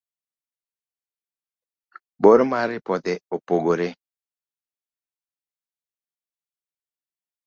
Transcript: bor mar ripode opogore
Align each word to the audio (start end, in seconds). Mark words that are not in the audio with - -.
bor 2.21 2.39
mar 2.51 2.67
ripode 2.71 3.13
opogore 3.35 3.87